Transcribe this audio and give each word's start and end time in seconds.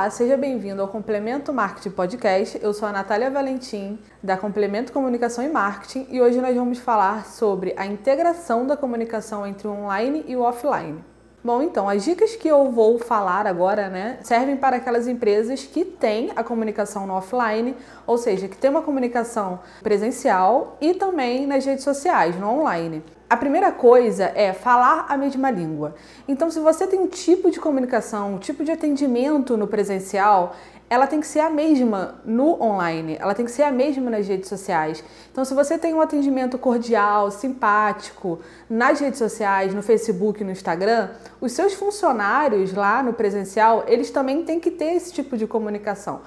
Olá, 0.00 0.08
seja 0.08 0.34
bem-vindo 0.34 0.80
ao 0.80 0.88
Complemento 0.88 1.52
Marketing 1.52 1.90
Podcast. 1.90 2.58
Eu 2.62 2.72
sou 2.72 2.88
a 2.88 2.90
Natália 2.90 3.28
Valentim, 3.28 3.98
da 4.22 4.34
Complemento 4.34 4.94
Comunicação 4.94 5.44
e 5.44 5.48
Marketing, 5.50 6.06
e 6.08 6.22
hoje 6.22 6.40
nós 6.40 6.56
vamos 6.56 6.78
falar 6.78 7.26
sobre 7.26 7.74
a 7.76 7.84
integração 7.84 8.66
da 8.66 8.78
comunicação 8.78 9.46
entre 9.46 9.68
o 9.68 9.72
online 9.72 10.24
e 10.26 10.34
o 10.34 10.40
offline. 10.40 11.04
Bom, 11.44 11.60
então, 11.60 11.86
as 11.86 12.02
dicas 12.02 12.34
que 12.34 12.48
eu 12.48 12.70
vou 12.70 12.98
falar 12.98 13.46
agora, 13.46 13.90
né, 13.90 14.18
servem 14.22 14.56
para 14.56 14.76
aquelas 14.76 15.06
empresas 15.06 15.64
que 15.64 15.84
têm 15.84 16.32
a 16.34 16.42
comunicação 16.42 17.06
no 17.06 17.12
offline, 17.12 17.76
ou 18.06 18.16
seja, 18.16 18.48
que 18.48 18.56
tem 18.56 18.70
uma 18.70 18.80
comunicação 18.80 19.60
presencial 19.82 20.78
e 20.80 20.94
também 20.94 21.46
nas 21.46 21.66
redes 21.66 21.84
sociais, 21.84 22.40
no 22.40 22.48
online. 22.48 23.04
A 23.30 23.36
primeira 23.36 23.70
coisa 23.70 24.32
é 24.34 24.52
falar 24.52 25.06
a 25.08 25.16
mesma 25.16 25.52
língua. 25.52 25.94
Então, 26.26 26.50
se 26.50 26.58
você 26.58 26.84
tem 26.84 26.98
um 26.98 27.06
tipo 27.06 27.48
de 27.48 27.60
comunicação, 27.60 28.34
um 28.34 28.38
tipo 28.38 28.64
de 28.64 28.72
atendimento 28.72 29.56
no 29.56 29.68
presencial, 29.68 30.56
ela 30.90 31.06
tem 31.06 31.20
que 31.20 31.28
ser 31.28 31.38
a 31.38 31.48
mesma 31.48 32.16
no 32.24 32.60
online, 32.60 33.16
ela 33.20 33.32
tem 33.32 33.44
que 33.44 33.52
ser 33.52 33.62
a 33.62 33.70
mesma 33.70 34.10
nas 34.10 34.26
redes 34.26 34.48
sociais. 34.48 35.04
Então, 35.30 35.44
se 35.44 35.54
você 35.54 35.78
tem 35.78 35.94
um 35.94 36.00
atendimento 36.00 36.58
cordial, 36.58 37.30
simpático 37.30 38.40
nas 38.68 38.98
redes 38.98 39.20
sociais, 39.20 39.72
no 39.72 39.80
Facebook, 39.80 40.42
no 40.42 40.50
Instagram, 40.50 41.10
os 41.40 41.52
seus 41.52 41.72
funcionários 41.72 42.74
lá 42.74 43.00
no 43.00 43.12
presencial, 43.12 43.84
eles 43.86 44.10
também 44.10 44.42
têm 44.42 44.58
que 44.58 44.72
ter 44.72 44.96
esse 44.96 45.12
tipo 45.12 45.36
de 45.36 45.46
comunicação. 45.46 46.20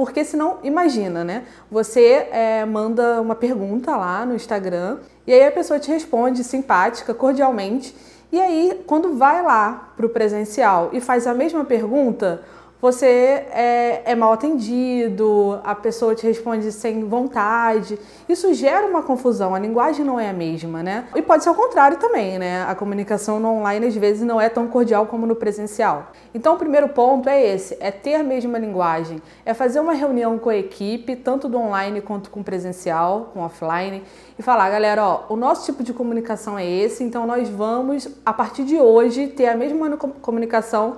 Porque 0.00 0.24
senão, 0.24 0.60
imagina, 0.62 1.22
né? 1.22 1.44
Você 1.70 2.26
é, 2.32 2.64
manda 2.64 3.20
uma 3.20 3.34
pergunta 3.34 3.94
lá 3.98 4.24
no 4.24 4.34
Instagram 4.34 4.96
e 5.26 5.34
aí 5.34 5.46
a 5.46 5.52
pessoa 5.52 5.78
te 5.78 5.90
responde 5.90 6.42
simpática, 6.42 7.12
cordialmente. 7.12 7.94
E 8.32 8.40
aí, 8.40 8.80
quando 8.86 9.18
vai 9.18 9.42
lá 9.42 9.92
para 9.98 10.06
o 10.06 10.08
presencial 10.08 10.88
e 10.94 11.02
faz 11.02 11.26
a 11.26 11.34
mesma 11.34 11.66
pergunta, 11.66 12.40
você 12.80 13.06
é, 13.06 14.02
é, 14.06 14.14
mal 14.14 14.32
atendido, 14.32 15.60
a 15.62 15.74
pessoa 15.74 16.14
te 16.14 16.26
responde 16.26 16.72
sem 16.72 17.04
vontade. 17.04 17.98
Isso 18.28 18.52
gera 18.54 18.86
uma 18.86 19.02
confusão, 19.02 19.54
a 19.54 19.58
linguagem 19.58 20.04
não 20.04 20.18
é 20.18 20.30
a 20.30 20.32
mesma, 20.32 20.82
né? 20.82 21.06
E 21.14 21.20
pode 21.20 21.44
ser 21.44 21.50
o 21.50 21.54
contrário 21.54 21.98
também, 21.98 22.38
né? 22.38 22.64
A 22.64 22.74
comunicação 22.74 23.38
no 23.38 23.48
online 23.48 23.86
às 23.86 23.96
vezes 23.96 24.22
não 24.22 24.40
é 24.40 24.48
tão 24.48 24.66
cordial 24.66 25.06
como 25.06 25.26
no 25.26 25.36
presencial. 25.36 26.12
Então 26.34 26.54
o 26.54 26.56
primeiro 26.56 26.88
ponto 26.88 27.28
é 27.28 27.44
esse, 27.54 27.76
é 27.80 27.90
ter 27.90 28.14
a 28.14 28.22
mesma 28.22 28.58
linguagem, 28.58 29.20
é 29.44 29.52
fazer 29.52 29.80
uma 29.80 29.92
reunião 29.92 30.38
com 30.38 30.48
a 30.48 30.56
equipe, 30.56 31.16
tanto 31.16 31.48
do 31.48 31.58
online 31.58 32.00
quanto 32.00 32.30
com 32.30 32.42
presencial, 32.42 33.30
com 33.34 33.40
offline, 33.40 34.02
e 34.38 34.42
falar, 34.42 34.70
galera, 34.70 35.04
ó, 35.04 35.24
o 35.28 35.36
nosso 35.36 35.66
tipo 35.66 35.82
de 35.82 35.92
comunicação 35.92 36.58
é 36.58 36.66
esse, 36.66 37.04
então 37.04 37.26
nós 37.26 37.48
vamos, 37.48 38.08
a 38.24 38.32
partir 38.32 38.64
de 38.64 38.78
hoje, 38.78 39.26
ter 39.26 39.48
a 39.48 39.54
mesma 39.54 39.96
comunicação 39.96 40.96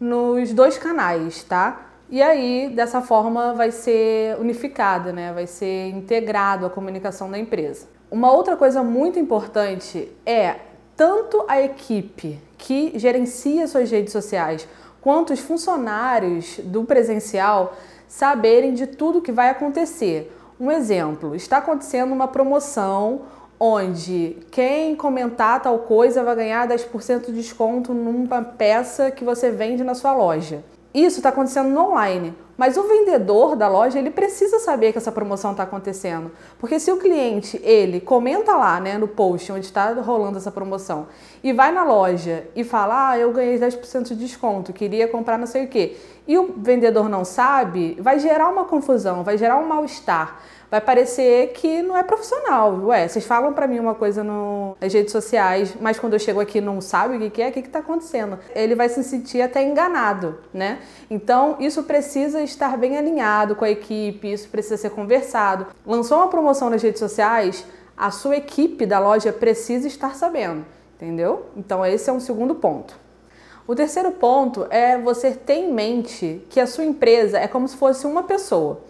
nos 0.00 0.52
dois 0.52 0.78
canais, 0.78 1.42
tá? 1.42 1.86
E 2.10 2.22
aí, 2.22 2.70
dessa 2.74 3.02
forma, 3.02 3.52
vai 3.52 3.70
ser 3.70 4.38
unificada, 4.38 5.12
né? 5.12 5.32
Vai 5.32 5.46
ser 5.46 5.90
integrado 5.90 6.64
a 6.64 6.70
comunicação 6.70 7.30
da 7.30 7.38
empresa. 7.38 7.86
Uma 8.10 8.32
outra 8.32 8.56
coisa 8.56 8.82
muito 8.82 9.18
importante 9.18 10.10
é 10.24 10.56
tanto 10.96 11.44
a 11.46 11.60
equipe 11.60 12.40
que 12.56 12.98
gerencia 12.98 13.66
suas 13.68 13.90
redes 13.90 14.12
sociais 14.12 14.66
quanto 15.00 15.32
os 15.32 15.40
funcionários 15.40 16.58
do 16.64 16.84
presencial 16.84 17.76
saberem 18.08 18.72
de 18.72 18.86
tudo 18.86 19.20
que 19.20 19.30
vai 19.30 19.50
acontecer. 19.50 20.34
Um 20.58 20.70
exemplo: 20.70 21.34
está 21.34 21.58
acontecendo 21.58 22.12
uma 22.12 22.26
promoção 22.26 23.22
onde 23.60 24.36
quem 24.50 24.94
comentar 24.94 25.60
tal 25.60 25.78
coisa 25.80 26.22
vai 26.22 26.36
ganhar 26.36 26.68
10% 26.68 27.26
de 27.26 27.32
desconto 27.32 27.92
numa 27.92 28.42
peça 28.42 29.10
que 29.10 29.24
você 29.24 29.50
vende 29.50 29.82
na 29.82 29.94
sua 29.94 30.14
loja. 30.14 30.62
Isso 30.94 31.18
está 31.18 31.28
acontecendo 31.28 31.68
no 31.68 31.90
online, 31.90 32.34
mas 32.56 32.76
o 32.76 32.82
vendedor 32.82 33.54
da 33.54 33.68
loja 33.68 33.98
ele 33.98 34.10
precisa 34.10 34.58
saber 34.58 34.90
que 34.90 34.98
essa 34.98 35.12
promoção 35.12 35.50
está 35.50 35.62
acontecendo, 35.62 36.32
porque 36.58 36.80
se 36.80 36.90
o 36.90 36.96
cliente 36.96 37.60
ele 37.62 38.00
comenta 38.00 38.56
lá, 38.56 38.80
né, 38.80 38.96
no 38.96 39.06
post 39.06 39.52
onde 39.52 39.66
está 39.66 39.92
rolando 39.92 40.38
essa 40.38 40.50
promoção 40.50 41.06
e 41.44 41.52
vai 41.52 41.70
na 41.70 41.84
loja 41.84 42.48
e 42.56 42.64
fala, 42.64 43.10
ah, 43.10 43.18
eu 43.18 43.32
ganhei 43.32 43.58
10% 43.58 44.08
de 44.08 44.16
desconto, 44.16 44.72
queria 44.72 45.06
comprar 45.06 45.38
não 45.38 45.46
sei 45.46 45.66
o 45.66 45.68
que, 45.68 45.96
e 46.26 46.38
o 46.38 46.54
vendedor 46.56 47.08
não 47.08 47.24
sabe, 47.24 47.96
vai 48.00 48.18
gerar 48.18 48.48
uma 48.48 48.64
confusão, 48.64 49.22
vai 49.22 49.36
gerar 49.36 49.58
um 49.58 49.68
mal 49.68 49.84
estar 49.84 50.42
vai 50.70 50.80
parecer 50.80 51.52
que 51.54 51.82
não 51.82 51.96
é 51.96 52.02
profissional. 52.02 52.78
Ué, 52.86 53.08
vocês 53.08 53.24
falam 53.24 53.52
para 53.52 53.66
mim 53.66 53.78
uma 53.78 53.94
coisa 53.94 54.22
no, 54.22 54.76
nas 54.80 54.92
redes 54.92 55.12
sociais, 55.12 55.74
mas 55.80 55.98
quando 55.98 56.12
eu 56.12 56.18
chego 56.18 56.40
aqui 56.40 56.60
não 56.60 56.80
sabe 56.80 57.16
o 57.16 57.20
que, 57.20 57.30
que 57.30 57.42
é, 57.42 57.48
o 57.48 57.52
que 57.52 57.60
está 57.60 57.78
acontecendo. 57.78 58.38
Ele 58.54 58.74
vai 58.74 58.88
se 58.88 59.02
sentir 59.02 59.40
até 59.40 59.62
enganado, 59.62 60.38
né? 60.52 60.80
Então, 61.10 61.56
isso 61.58 61.82
precisa 61.84 62.40
estar 62.42 62.76
bem 62.76 62.96
alinhado 62.96 63.56
com 63.56 63.64
a 63.64 63.70
equipe, 63.70 64.30
isso 64.30 64.48
precisa 64.48 64.76
ser 64.76 64.90
conversado. 64.90 65.66
Lançou 65.86 66.18
uma 66.18 66.28
promoção 66.28 66.68
nas 66.68 66.82
redes 66.82 66.98
sociais, 66.98 67.64
a 67.96 68.10
sua 68.10 68.36
equipe 68.36 68.84
da 68.84 68.98
loja 68.98 69.32
precisa 69.32 69.88
estar 69.88 70.14
sabendo, 70.14 70.64
entendeu? 70.96 71.46
Então, 71.56 71.84
esse 71.84 72.10
é 72.10 72.12
um 72.12 72.20
segundo 72.20 72.54
ponto. 72.54 72.94
O 73.66 73.74
terceiro 73.74 74.12
ponto 74.12 74.66
é 74.70 74.96
você 74.96 75.32
ter 75.32 75.56
em 75.56 75.72
mente 75.72 76.42
que 76.48 76.58
a 76.58 76.66
sua 76.66 76.84
empresa 76.84 77.38
é 77.38 77.46
como 77.46 77.68
se 77.68 77.76
fosse 77.76 78.06
uma 78.06 78.22
pessoa 78.22 78.80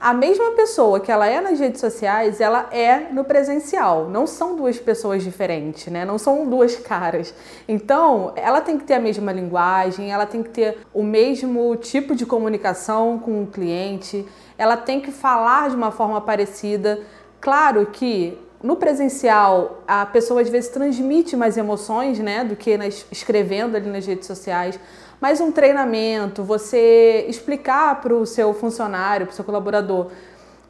a 0.00 0.14
mesma 0.14 0.52
pessoa 0.52 0.98
que 0.98 1.12
ela 1.12 1.26
é 1.26 1.42
nas 1.42 1.60
redes 1.60 1.78
sociais, 1.78 2.40
ela 2.40 2.68
é 2.72 3.12
no 3.12 3.22
presencial. 3.22 4.08
Não 4.08 4.26
são 4.26 4.56
duas 4.56 4.78
pessoas 4.78 5.22
diferentes, 5.22 5.92
né? 5.92 6.06
Não 6.06 6.16
são 6.16 6.48
duas 6.48 6.74
caras. 6.76 7.34
Então, 7.68 8.32
ela 8.34 8.62
tem 8.62 8.78
que 8.78 8.84
ter 8.84 8.94
a 8.94 8.98
mesma 8.98 9.30
linguagem, 9.30 10.10
ela 10.10 10.24
tem 10.24 10.42
que 10.42 10.48
ter 10.48 10.78
o 10.94 11.02
mesmo 11.02 11.76
tipo 11.76 12.14
de 12.14 12.24
comunicação 12.24 13.18
com 13.18 13.42
o 13.42 13.46
cliente, 13.46 14.26
ela 14.56 14.74
tem 14.74 15.02
que 15.02 15.12
falar 15.12 15.68
de 15.68 15.76
uma 15.76 15.90
forma 15.90 16.18
parecida. 16.18 17.00
Claro 17.38 17.84
que 17.92 18.38
no 18.62 18.76
presencial, 18.76 19.82
a 19.88 20.04
pessoa 20.04 20.42
às 20.42 20.48
vezes 20.48 20.68
transmite 20.70 21.36
mais 21.36 21.56
emoções, 21.56 22.18
né, 22.18 22.44
do 22.44 22.54
que 22.54 22.76
nas, 22.76 23.06
escrevendo 23.10 23.76
ali 23.76 23.88
nas 23.88 24.06
redes 24.06 24.26
sociais. 24.26 24.78
Mas 25.20 25.40
um 25.40 25.50
treinamento, 25.50 26.42
você 26.42 27.26
explicar 27.28 28.00
para 28.00 28.14
o 28.14 28.26
seu 28.26 28.52
funcionário, 28.54 29.26
para 29.26 29.32
o 29.32 29.36
seu 29.36 29.44
colaborador, 29.44 30.08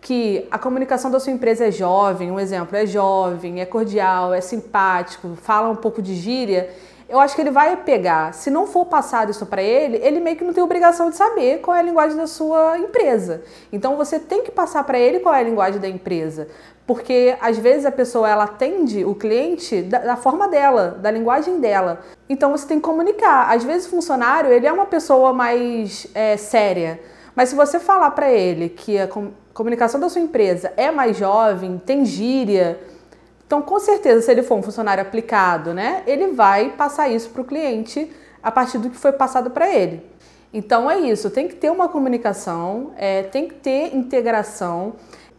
que 0.01 0.47
a 0.51 0.59
comunicação 0.59 1.11
da 1.11 1.21
sua 1.21 1.33
empresa 1.33 1.67
é 1.67 1.71
jovem, 1.71 2.31
um 2.31 2.41
exemplo, 2.41 2.77
é 2.77 2.87
jovem, 2.87 3.61
é 3.61 3.67
cordial, 3.67 4.33
é 4.33 4.41
simpático, 4.41 5.37
fala 5.43 5.69
um 5.69 5.77
pouco 5.77 6.01
de 6.01 6.15
gíria, 6.15 6.71
eu 7.11 7.19
acho 7.19 7.35
que 7.35 7.41
ele 7.41 7.51
vai 7.51 7.77
pegar. 7.77 8.33
Se 8.33 8.51
não 8.51 8.67
for 8.67 8.87
passado 8.87 9.31
isso 9.31 9.45
para 9.45 9.61
ele, 9.61 9.97
ele 9.97 10.21
meio 10.21 10.37
que 10.37 10.45
não 10.45 10.53
tem 10.53 10.63
obrigação 10.63 11.11
de 11.11 11.17
saber 11.17 11.59
qual 11.59 11.77
é 11.77 11.81
a 11.81 11.83
linguagem 11.83 12.17
da 12.17 12.29
sua 12.29 12.79
empresa. 12.79 13.43
Então 13.73 13.97
você 13.97 14.21
tem 14.21 14.45
que 14.45 14.51
passar 14.53 14.85
para 14.85 14.99
ele 14.99 15.19
qual 15.19 15.35
é 15.35 15.41
a 15.41 15.43
linguagem 15.43 15.81
da 15.81 15.89
empresa, 15.89 16.47
porque 16.87 17.37
às 17.41 17.59
vezes 17.59 17.85
a 17.85 17.91
pessoa 17.91 18.31
ela 18.31 18.45
atende 18.45 19.05
o 19.05 19.15
cliente 19.15 19.83
da, 19.83 19.99
da, 19.99 20.17
forma 20.17 20.47
dela, 20.47 20.97
da 21.03 21.11
linguagem 21.11 21.59
dela. 21.59 22.01
Então 22.29 22.53
você 22.53 22.67
tem 22.67 22.79
que 22.79 22.85
comunicar. 22.85 23.53
Às 23.53 23.65
vezes 23.65 23.89
o 23.89 23.91
funcionário 23.91 24.53
ele 24.53 24.67
é 24.67 24.73
uma 24.73 24.87
pessoa 24.87 25.33
mais 25.33 26.07
é, 26.15 26.37
séria, 26.37 27.01
mas 27.35 27.49
se 27.49 27.57
você 27.57 27.81
falar 27.81 28.13
para 28.13 28.31
ele 28.31 28.69
que 28.69 28.99
a 28.99 29.09
comunicação 29.53 29.99
da 29.99 30.09
sua 30.09 30.23
empresa 30.23 30.73
é 30.77 30.93
mais 30.93 31.17
jovem, 31.17 31.77
tem 31.85 32.05
gíria 32.05 32.79
então, 33.51 33.61
com 33.61 33.81
certeza, 33.81 34.23
se 34.23 34.31
ele 34.31 34.45
for 34.45 34.57
um 34.57 34.63
funcionário 34.63 35.03
aplicado, 35.03 35.75
né, 35.75 36.05
ele 36.07 36.29
vai 36.29 36.71
passar 36.71 37.09
isso 37.09 37.31
para 37.31 37.43
o 37.43 37.45
cliente 37.45 38.09
a 38.41 38.49
partir 38.53 38.79
do 38.79 38.89
que 38.89 38.97
foi 38.97 39.11
passado 39.11 39.51
para 39.51 39.69
ele. 39.69 40.07
Então 40.55 40.89
é 40.89 41.01
isso, 41.01 41.29
tem 41.31 41.49
que 41.49 41.57
ter 41.57 41.69
uma 41.69 41.89
comunicação, 41.89 42.93
é, 42.97 43.25
tem 43.25 43.49
que 43.49 43.55
ter 43.55 43.93
integração. 43.93 44.93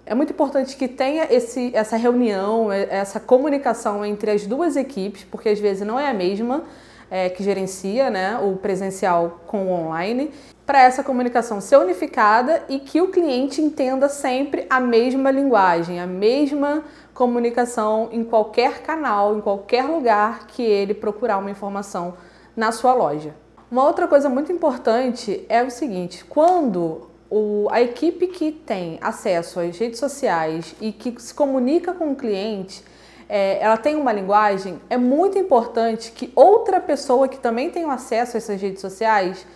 É 0.05 0.13
muito 0.13 0.33
importante 0.33 0.75
que 0.75 0.89
tenha 0.89 1.25
esse, 1.31 1.71
essa 1.73 1.95
reunião, 1.95 2.69
é, 2.69 2.85
essa 2.89 3.17
comunicação 3.17 4.05
entre 4.05 4.29
as 4.29 4.45
duas 4.45 4.75
equipes, 4.75 5.23
porque 5.23 5.47
às 5.47 5.59
vezes 5.61 5.87
não 5.87 5.97
é 5.97 6.09
a 6.09 6.13
mesma 6.13 6.65
é, 7.11 7.29
que 7.29 7.43
gerencia 7.43 8.09
né, 8.09 8.39
o 8.41 8.55
presencial 8.55 9.41
com 9.45 9.67
o 9.67 9.71
online, 9.71 10.31
para 10.65 10.83
essa 10.83 11.03
comunicação 11.03 11.59
ser 11.59 11.75
unificada 11.75 12.63
e 12.69 12.79
que 12.79 13.01
o 13.01 13.09
cliente 13.09 13.61
entenda 13.61 14.07
sempre 14.07 14.65
a 14.69 14.79
mesma 14.79 15.29
linguagem, 15.29 15.99
a 15.99 16.07
mesma 16.07 16.85
comunicação 17.13 18.07
em 18.13 18.23
qualquer 18.23 18.81
canal, 18.81 19.37
em 19.37 19.41
qualquer 19.41 19.83
lugar 19.83 20.47
que 20.47 20.63
ele 20.63 20.93
procurar 20.93 21.39
uma 21.39 21.51
informação 21.51 22.13
na 22.55 22.71
sua 22.71 22.93
loja. 22.93 23.35
Uma 23.69 23.85
outra 23.85 24.07
coisa 24.07 24.29
muito 24.29 24.51
importante 24.51 25.45
é 25.49 25.61
o 25.61 25.69
seguinte: 25.69 26.23
quando 26.23 27.09
o, 27.29 27.67
a 27.71 27.81
equipe 27.81 28.27
que 28.27 28.51
tem 28.51 28.97
acesso 29.01 29.59
às 29.59 29.77
redes 29.77 29.99
sociais 29.99 30.75
e 30.79 30.93
que 30.93 31.13
se 31.21 31.33
comunica 31.33 31.93
com 31.93 32.11
o 32.11 32.15
cliente, 32.15 32.83
é, 33.33 33.59
ela 33.61 33.77
tem 33.77 33.95
uma 33.95 34.11
linguagem, 34.11 34.81
é 34.89 34.97
muito 34.97 35.39
importante 35.39 36.11
que 36.11 36.33
outra 36.35 36.81
pessoa 36.81 37.29
que 37.29 37.39
também 37.39 37.69
tem 37.69 37.85
acesso 37.85 38.35
a 38.35 38.39
essas 38.39 38.61
redes 38.61 38.81
sociais 38.81 39.47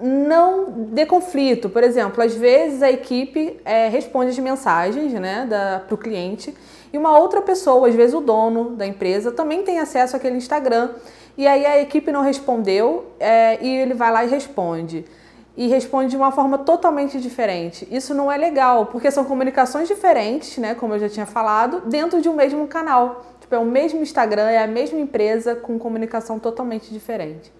não 0.00 0.70
dê 0.70 1.04
conflito. 1.04 1.68
Por 1.68 1.82
exemplo, 1.82 2.22
às 2.22 2.36
vezes 2.36 2.84
a 2.84 2.90
equipe 2.90 3.58
é, 3.64 3.88
responde 3.88 4.30
as 4.30 4.38
mensagens 4.38 5.12
né, 5.14 5.44
para 5.88 5.92
o 5.92 5.98
cliente 5.98 6.54
e 6.92 6.96
uma 6.96 7.18
outra 7.18 7.42
pessoa, 7.42 7.88
às 7.88 7.96
vezes 7.96 8.14
o 8.14 8.20
dono 8.20 8.76
da 8.76 8.86
empresa, 8.86 9.32
também 9.32 9.64
tem 9.64 9.80
acesso 9.80 10.14
àquele 10.14 10.36
Instagram. 10.36 10.90
E 11.36 11.48
aí 11.48 11.66
a 11.66 11.80
equipe 11.80 12.12
não 12.12 12.22
respondeu 12.22 13.06
é, 13.18 13.58
e 13.60 13.76
ele 13.76 13.92
vai 13.92 14.12
lá 14.12 14.24
e 14.24 14.28
responde. 14.28 15.04
E 15.60 15.66
responde 15.66 16.08
de 16.08 16.16
uma 16.16 16.32
forma 16.32 16.56
totalmente 16.56 17.20
diferente. 17.20 17.86
Isso 17.90 18.14
não 18.14 18.32
é 18.32 18.36
legal, 18.38 18.86
porque 18.86 19.10
são 19.10 19.26
comunicações 19.26 19.86
diferentes, 19.86 20.56
né, 20.56 20.74
como 20.74 20.94
eu 20.94 20.98
já 20.98 21.06
tinha 21.10 21.26
falado, 21.26 21.82
dentro 21.82 22.22
de 22.22 22.30
um 22.30 22.32
mesmo 22.32 22.66
canal. 22.66 23.26
Tipo, 23.40 23.56
é 23.56 23.58
o 23.58 23.66
mesmo 23.66 24.00
Instagram, 24.00 24.48
é 24.48 24.56
a 24.56 24.66
mesma 24.66 24.98
empresa 24.98 25.54
com 25.54 25.78
comunicação 25.78 26.38
totalmente 26.38 26.90
diferente. 26.90 27.52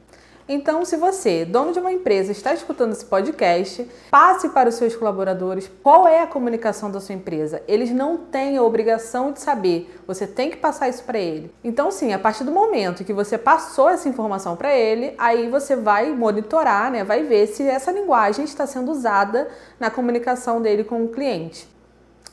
Então, 0.53 0.85
se 0.85 0.97
você, 0.97 1.45
dono 1.45 1.73
de 1.73 1.79
uma 1.79 1.93
empresa, 1.93 2.33
está 2.33 2.53
escutando 2.53 2.91
esse 2.91 3.05
podcast, 3.05 3.89
passe 4.11 4.49
para 4.49 4.69
os 4.69 4.75
seus 4.75 4.97
colaboradores 4.97 5.71
qual 5.81 6.09
é 6.09 6.23
a 6.23 6.27
comunicação 6.27 6.91
da 6.91 6.99
sua 6.99 7.15
empresa. 7.15 7.63
Eles 7.69 7.93
não 7.93 8.17
têm 8.17 8.57
a 8.57 8.63
obrigação 8.65 9.31
de 9.31 9.39
saber, 9.39 9.97
você 10.09 10.27
tem 10.27 10.51
que 10.51 10.57
passar 10.57 10.89
isso 10.89 11.05
para 11.05 11.21
ele. 11.21 11.55
Então, 11.63 11.93
sim, 11.93 12.13
a 12.13 12.19
partir 12.19 12.43
do 12.43 12.51
momento 12.51 13.05
que 13.05 13.13
você 13.13 13.39
passou 13.39 13.89
essa 13.89 14.09
informação 14.09 14.57
para 14.57 14.75
ele, 14.75 15.15
aí 15.19 15.49
você 15.49 15.77
vai 15.77 16.11
monitorar, 16.11 16.91
né, 16.91 17.05
vai 17.05 17.23
ver 17.23 17.47
se 17.47 17.63
essa 17.63 17.93
linguagem 17.93 18.45
está 18.45 18.67
sendo 18.67 18.91
usada 18.91 19.47
na 19.79 19.89
comunicação 19.89 20.61
dele 20.61 20.83
com 20.83 21.05
o 21.05 21.09
cliente. 21.11 21.69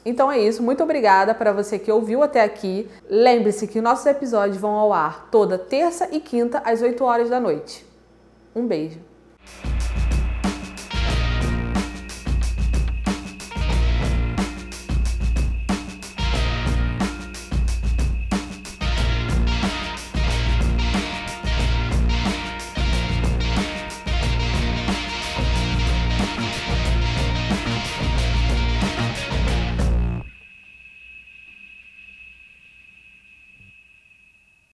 Então 0.04 0.31
é 0.31 0.40
isso, 0.40 0.63
muito 0.63 0.81
obrigada 0.81 1.36
para 1.36 1.52
você 1.52 1.78
que 1.78 1.92
ouviu 1.92 2.24
até 2.24 2.42
aqui. 2.42 2.90
Lembre-se 3.08 3.68
que 3.68 3.80
nossos 3.80 4.08
episódios 4.08 4.58
vão 4.58 4.72
ao 4.72 4.92
ar 4.92 5.28
toda 5.30 5.56
terça 5.56 6.10
e 6.12 6.20
quinta 6.20 6.63
às 6.66 6.81
8 6.81 7.04
horas 7.04 7.30
da 7.30 7.40
noite. 7.40 7.86
Um 8.57 8.68
beijo. 8.68 9.00